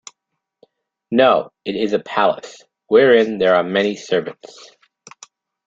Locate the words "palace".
1.99-2.63